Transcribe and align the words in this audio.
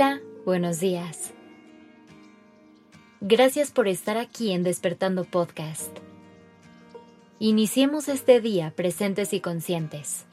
Hola, 0.00 0.20
buenos 0.44 0.78
días. 0.78 1.32
Gracias 3.20 3.72
por 3.72 3.88
estar 3.88 4.16
aquí 4.16 4.52
en 4.52 4.62
Despertando 4.62 5.24
Podcast. 5.24 5.88
Iniciemos 7.40 8.08
este 8.08 8.40
día 8.40 8.72
presentes 8.76 9.32
y 9.32 9.40
conscientes. 9.40 10.24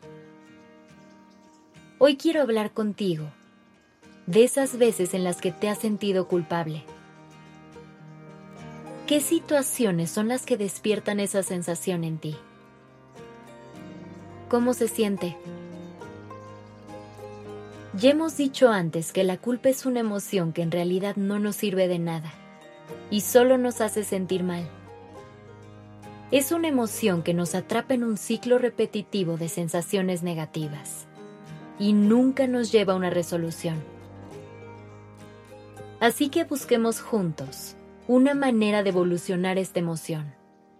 Hoy 1.97 2.15
quiero 2.15 2.43
hablar 2.43 2.73
contigo 2.73 3.25
de 4.27 4.43
esas 4.43 4.77
veces 4.77 5.15
en 5.15 5.23
las 5.23 5.41
que 5.41 5.51
te 5.51 5.67
has 5.67 5.79
sentido 5.79 6.27
culpable. 6.27 6.83
¿Qué 9.07 9.19
situaciones 9.19 10.11
son 10.11 10.27
las 10.27 10.45
que 10.45 10.57
despiertan 10.57 11.19
esa 11.19 11.41
sensación 11.41 12.03
en 12.03 12.19
ti? 12.19 12.35
¿Cómo 14.47 14.75
se 14.75 14.87
siente? 14.87 15.35
Ya 17.97 18.09
hemos 18.09 18.35
dicho 18.35 18.69
antes 18.69 19.13
que 19.13 19.23
la 19.23 19.37
culpa 19.37 19.69
es 19.69 19.85
una 19.85 20.01
emoción 20.01 20.51
que 20.51 20.61
en 20.61 20.71
realidad 20.71 21.15
no 21.15 21.39
nos 21.39 21.55
sirve 21.55 21.87
de 21.87 21.97
nada 21.97 22.33
y 23.09 23.21
solo 23.21 23.57
nos 23.57 23.79
hace 23.79 24.03
sentir 24.03 24.43
mal. 24.43 24.67
Es 26.29 26.51
una 26.51 26.67
emoción 26.67 27.23
que 27.23 27.33
nos 27.33 27.55
atrapa 27.55 27.93
en 27.93 28.03
un 28.03 28.17
ciclo 28.17 28.57
repetitivo 28.57 29.37
de 29.37 29.47
sensaciones 29.47 30.23
negativas 30.23 31.07
y 31.79 31.93
nunca 31.93 32.47
nos 32.47 32.69
lleva 32.69 32.93
a 32.93 32.97
una 32.97 33.11
resolución. 33.11 33.81
Así 36.01 36.27
que 36.27 36.43
busquemos 36.43 36.99
juntos 36.99 37.77
una 38.09 38.33
manera 38.33 38.83
de 38.83 38.89
evolucionar 38.89 39.57
esta 39.57 39.79
emoción 39.79 40.35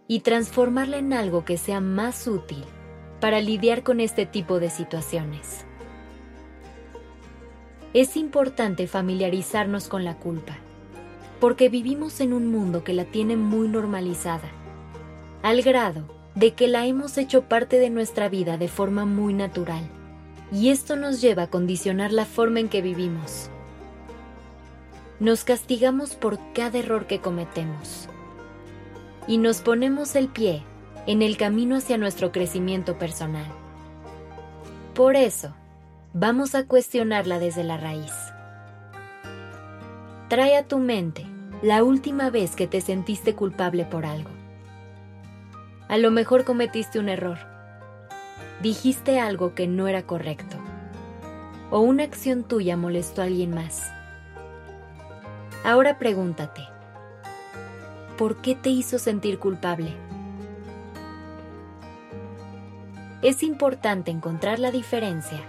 y 0.10 0.20
transformarla 0.20 0.98
en 0.98 1.14
algo 1.14 1.46
que 1.46 1.58
sea 1.58 1.80
más 1.80 2.28
útil 2.28 2.66
para 3.22 3.40
lidiar 3.40 3.84
con 3.84 4.02
este 4.02 4.26
tipo 4.26 4.60
de 4.60 4.70
situaciones. 4.70 5.66
Es 7.96 8.18
importante 8.18 8.88
familiarizarnos 8.88 9.88
con 9.88 10.04
la 10.04 10.18
culpa, 10.18 10.58
porque 11.40 11.70
vivimos 11.70 12.20
en 12.20 12.34
un 12.34 12.52
mundo 12.52 12.84
que 12.84 12.94
la 12.94 13.06
tiene 13.06 13.38
muy 13.38 13.70
normalizada, 13.70 14.50
al 15.42 15.62
grado 15.62 16.04
de 16.36 16.54
que 16.54 16.68
la 16.68 16.86
hemos 16.86 17.18
hecho 17.18 17.44
parte 17.44 17.80
de 17.80 17.90
nuestra 17.90 18.28
vida 18.28 18.58
de 18.58 18.68
forma 18.68 19.06
muy 19.06 19.34
natural, 19.34 19.88
y 20.52 20.72
esto 20.72 20.98
nos 20.98 21.22
lleva 21.22 21.44
a 21.44 21.50
condicionar 21.50 22.12
la 22.12 22.26
forma 22.26 22.60
en 22.60 22.68
que 22.68 22.82
vivimos. 22.82 23.50
Nos 25.22 25.46
castigamos 25.46 26.16
por 26.16 26.38
cada 26.54 26.78
error 26.80 27.08
que 27.08 27.22
cometemos, 27.22 28.10
y 29.26 29.38
nos 29.38 29.62
ponemos 29.62 30.18
el 30.18 30.28
pie 30.28 30.64
en 31.08 31.22
el 31.22 31.38
camino 31.38 31.78
hacia 31.78 31.98
nuestro 31.98 32.34
crecimiento 32.34 33.00
personal. 33.00 33.48
Por 34.94 35.16
eso, 35.16 35.54
vamos 36.18 36.56
a 36.56 36.64
cuestionarla 36.64 37.40
desde 37.40 37.66
la 37.66 37.76
raíz. 37.76 38.14
Trae 40.30 40.56
a 40.56 40.64
tu 40.64 40.80
mente 40.80 41.26
la 41.62 41.84
última 41.84 42.30
vez 42.30 42.56
que 42.56 42.68
te 42.68 42.80
sentiste 42.80 43.36
culpable 43.36 43.84
por 43.84 44.06
algo. 44.06 44.30
A 45.90 45.98
lo 45.98 46.12
mejor 46.12 46.46
cometiste 46.46 47.00
un 47.00 47.10
error. 47.10 47.38
Dijiste 48.64 49.20
algo 49.20 49.56
que 49.56 49.68
no 49.68 49.90
era 49.90 50.04
correcto. 50.04 50.56
O 51.70 51.82
una 51.82 52.04
acción 52.04 52.46
tuya 52.46 52.78
molestó 52.78 53.22
a 53.22 53.26
alguien 53.26 53.54
más. 53.54 53.84
Ahora 55.66 56.00
pregúntate, 56.00 56.62
¿por 58.18 58.38
qué 58.38 58.56
te 58.56 58.70
hizo 58.70 59.00
sentir 59.00 59.38
culpable? 59.38 59.94
Es 63.22 63.44
importante 63.44 64.12
encontrar 64.12 64.60
la 64.60 64.72
diferencia 64.72 65.42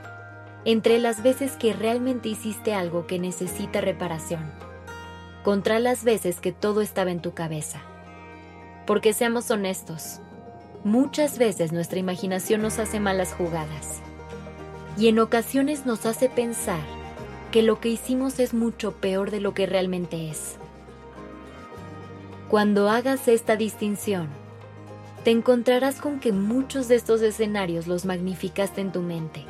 entre 0.66 0.98
las 0.98 1.22
veces 1.22 1.52
que 1.52 1.72
realmente 1.72 2.28
hiciste 2.28 2.74
algo 2.74 3.06
que 3.06 3.20
necesita 3.20 3.80
reparación, 3.80 4.50
contra 5.44 5.78
las 5.78 6.02
veces 6.02 6.40
que 6.40 6.50
todo 6.50 6.80
estaba 6.80 7.12
en 7.12 7.20
tu 7.20 7.34
cabeza. 7.34 7.80
Porque 8.84 9.12
seamos 9.12 9.48
honestos, 9.52 10.18
muchas 10.82 11.38
veces 11.38 11.70
nuestra 11.70 12.00
imaginación 12.00 12.62
nos 12.62 12.80
hace 12.80 12.98
malas 12.98 13.32
jugadas 13.32 14.00
y 14.98 15.06
en 15.06 15.20
ocasiones 15.20 15.86
nos 15.86 16.04
hace 16.04 16.28
pensar 16.28 16.82
que 17.52 17.62
lo 17.62 17.78
que 17.78 17.90
hicimos 17.90 18.40
es 18.40 18.52
mucho 18.52 18.90
peor 18.90 19.30
de 19.30 19.38
lo 19.38 19.54
que 19.54 19.66
realmente 19.66 20.30
es. 20.30 20.56
Cuando 22.50 22.90
hagas 22.90 23.28
esta 23.28 23.54
distinción, 23.54 24.26
te 25.22 25.30
encontrarás 25.30 26.00
con 26.00 26.18
que 26.18 26.32
muchos 26.32 26.88
de 26.88 26.96
estos 26.96 27.22
escenarios 27.22 27.86
los 27.86 28.04
magnificaste 28.04 28.80
en 28.80 28.90
tu 28.90 29.00
mente 29.00 29.44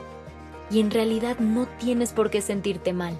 y 0.70 0.80
en 0.80 0.90
realidad 0.90 1.38
no 1.38 1.66
tienes 1.78 2.12
por 2.12 2.30
qué 2.30 2.40
sentirte 2.40 2.92
mal. 2.92 3.16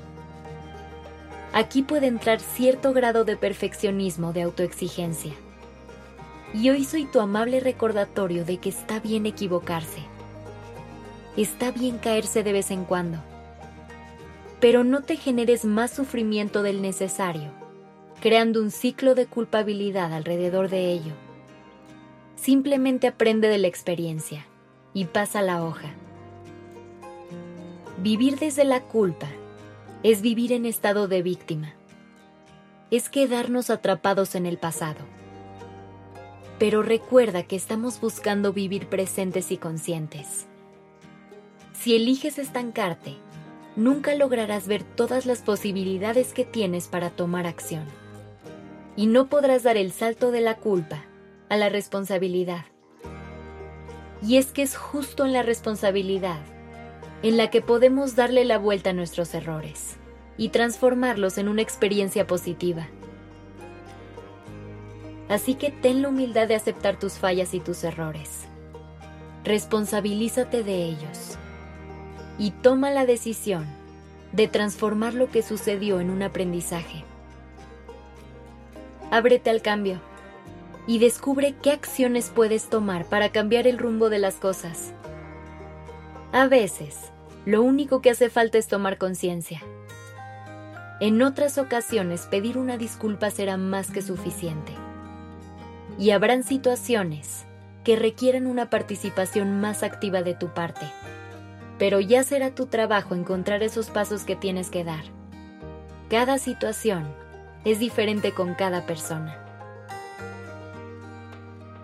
Aquí 1.52 1.82
puede 1.82 2.06
entrar 2.06 2.40
cierto 2.40 2.92
grado 2.92 3.24
de 3.24 3.36
perfeccionismo 3.36 4.32
de 4.32 4.42
autoexigencia. 4.42 5.32
Y 6.52 6.70
hoy 6.70 6.84
soy 6.84 7.04
tu 7.04 7.20
amable 7.20 7.60
recordatorio 7.60 8.44
de 8.44 8.58
que 8.58 8.68
está 8.68 9.00
bien 9.00 9.26
equivocarse. 9.26 10.02
Está 11.36 11.70
bien 11.70 11.98
caerse 11.98 12.42
de 12.42 12.52
vez 12.52 12.70
en 12.70 12.84
cuando. 12.84 13.18
Pero 14.60 14.84
no 14.84 15.02
te 15.02 15.16
generes 15.16 15.64
más 15.64 15.90
sufrimiento 15.90 16.62
del 16.62 16.82
necesario, 16.82 17.50
creando 18.20 18.60
un 18.60 18.70
ciclo 18.70 19.14
de 19.14 19.26
culpabilidad 19.26 20.12
alrededor 20.12 20.68
de 20.68 20.92
ello. 20.92 21.12
Simplemente 22.36 23.06
aprende 23.06 23.48
de 23.48 23.58
la 23.58 23.66
experiencia 23.66 24.46
y 24.94 25.06
pasa 25.06 25.42
la 25.42 25.62
hoja. 25.64 25.94
Vivir 28.06 28.39
desde 28.39 28.62
la 28.62 28.83
culpa 28.83 29.27
es 30.05 30.22
vivir 30.22 30.53
en 30.53 30.65
estado 30.65 31.09
de 31.09 31.22
víctima. 31.22 31.75
Es 32.93 33.09
quedarnos 33.09 33.69
atrapados 33.69 34.37
en 34.37 34.47
el 34.47 34.59
pasado. 34.59 35.00
Pero 36.61 36.84
recuerda 36.84 37.43
que 37.43 37.56
estamos 37.56 38.00
buscando 38.00 38.53
vivir 38.53 38.87
presentes 38.87 39.50
y 39.50 39.56
conscientes. 39.56 40.47
Si 41.72 41.97
eliges 41.97 42.39
estancarte, 42.39 43.17
nunca 43.75 44.15
lograrás 44.15 44.69
ver 44.69 44.84
todas 44.84 45.27
las 45.27 45.43
posibilidades 45.43 46.33
que 46.33 46.44
tienes 46.44 46.87
para 46.87 47.11
tomar 47.11 47.44
acción. 47.44 47.87
Y 48.94 49.09
no 49.09 49.28
podrás 49.28 49.65
dar 49.65 49.77
el 49.77 49.91
salto 49.91 50.31
de 50.31 50.43
la 50.43 50.55
culpa 50.55 51.03
a 51.49 51.56
la 51.56 51.71
responsabilidad. 51.71 52.67
Y 54.23 54.37
es 54.37 54.53
que 54.53 54.62
es 54.62 54.77
justo 54.77 55.25
en 55.25 55.33
la 55.33 55.43
responsabilidad 55.43 56.38
en 57.22 57.37
la 57.37 57.50
que 57.50 57.62
podemos 57.62 58.15
darle 58.16 58.44
la 58.44 58.59
vuelta 58.59 58.91
a 58.91 58.93
nuestros 58.93 59.34
errores 59.34 59.97
y 60.37 60.50
transformarlos 60.50 61.38
en 61.38 61.49
una 61.49 61.62
experiencia 61.62 62.27
positiva. 62.27 62.88
Así 65.28 65.55
que 65.55 65.71
ten 65.71 66.03
la 66.03 66.09
humildad 66.09 66.47
de 66.47 66.55
aceptar 66.55 66.99
tus 66.99 67.15
fallas 67.15 67.55
y 67.55 67.60
tus 67.60 67.82
errores. 67.84 68.44
Responsabilízate 69.44 70.62
de 70.62 70.84
ellos 70.84 71.37
y 72.38 72.50
toma 72.50 72.91
la 72.91 73.06
decisión 73.06 73.66
de 74.32 74.49
transformar 74.49 75.15
lo 75.15 75.31
que 75.31 75.43
sucedió 75.43 76.00
en 76.00 76.10
un 76.10 76.22
aprendizaje. 76.22 77.05
Ábrete 79.10 79.50
al 79.50 79.62
cambio 79.62 80.00
y 80.87 80.99
descubre 80.99 81.55
qué 81.62 81.72
acciones 81.72 82.31
puedes 82.34 82.69
tomar 82.69 83.06
para 83.06 83.31
cambiar 83.31 83.66
el 83.66 83.78
rumbo 83.78 84.10
de 84.10 84.19
las 84.19 84.34
cosas 84.34 84.93
a 86.36 86.48
veces, 86.48 87.12
lo 87.47 87.62
único 87.62 88.02
que 88.02 88.10
hace 88.10 88.28
falta 88.28 88.58
es 88.58 88.69
tomar 88.69 88.98
conciencia. 88.98 89.62
En 91.00 91.22
otras 91.22 91.56
ocasiones, 91.56 92.26
pedir 92.26 92.58
una 92.58 92.76
disculpa 92.76 93.30
será 93.30 93.56
más 93.56 93.91
que 93.91 94.02
suficiente. 94.02 94.72
Y 95.98 96.10
habrán 96.10 96.44
situaciones 96.44 97.46
que 97.84 97.96
requieren 97.96 98.46
una 98.46 98.69
participación 98.69 99.62
más 99.62 99.82
activa 99.82 100.22
de 100.22 100.34
tu 100.34 100.52
parte. 100.52 100.84
Pero 101.78 102.00
ya 102.00 102.22
será 102.22 102.55
tu 102.55 102.66
trabajo 102.66 103.14
encontrar 103.14 103.62
esos 103.62 103.88
pasos 103.88 104.25
que 104.25 104.37
tienes 104.37 104.69
que 104.69 104.84
dar. 104.84 105.05
Cada 106.11 106.37
situación 106.37 107.06
es 107.64 107.78
diferente 107.78 108.32
con 108.32 108.52
cada 108.52 108.84
persona. 108.84 109.38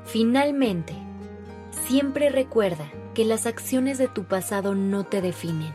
Finalmente, 0.04 0.92
siempre 1.86 2.28
recuerda 2.28 2.84
que 3.14 3.24
las 3.24 3.46
acciones 3.46 3.98
de 3.98 4.08
tu 4.08 4.24
pasado 4.24 4.74
no 4.74 5.04
te 5.04 5.20
definen, 5.20 5.72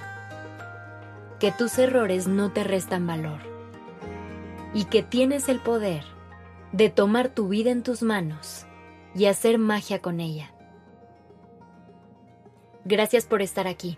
que 1.39 1.51
tus 1.51 1.77
errores 1.77 2.27
no 2.27 2.51
te 2.51 2.63
restan 2.63 3.05
valor 3.05 3.39
y 4.73 4.85
que 4.85 5.03
tienes 5.03 5.49
el 5.49 5.59
poder 5.59 6.03
de 6.71 6.89
tomar 6.89 7.29
tu 7.29 7.47
vida 7.47 7.71
en 7.71 7.83
tus 7.83 8.01
manos 8.01 8.65
y 9.15 9.25
hacer 9.25 9.57
magia 9.57 10.01
con 10.01 10.19
ella. 10.19 10.53
Gracias 12.85 13.25
por 13.25 13.41
estar 13.41 13.67
aquí. 13.67 13.97